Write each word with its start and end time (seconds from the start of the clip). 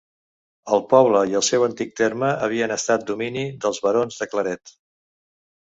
El 0.77 0.79
poble 0.93 1.19
i 1.33 1.37
el 1.41 1.43
seu 1.49 1.65
antic 1.67 1.93
terme 2.01 2.31
havien 2.47 2.73
estat 2.79 3.07
domini 3.13 3.47
dels 3.67 3.83
barons 3.87 4.21
de 4.23 4.33
Claret. 4.33 4.79